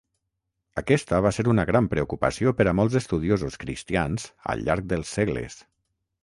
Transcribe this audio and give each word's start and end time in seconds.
Aquesta 0.81 1.19
va 1.25 1.31
ser 1.35 1.43
una 1.51 1.65
gran 1.69 1.89
preocupació 1.91 2.53
per 2.61 2.67
a 2.71 2.73
molts 2.79 2.97
estudiosos 3.01 3.59
cristians 3.65 4.27
al 4.55 4.65
llarg 4.71 4.89
dels 4.95 5.13
segles. 5.21 5.61